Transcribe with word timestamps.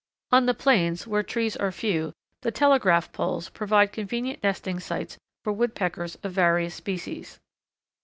On 0.31 0.47
the 0.47 0.55
plains, 0.55 1.05
where 1.05 1.21
trees 1.21 1.55
are 1.55 1.71
few, 1.71 2.11
the 2.41 2.49
telegraph 2.49 3.11
poles 3.11 3.49
provide 3.49 3.91
convenient 3.91 4.41
nesting 4.41 4.79
sites 4.79 5.19
for 5.43 5.53
Woodpeckers 5.53 6.15
of 6.23 6.31
various 6.33 6.73
species. 6.73 7.39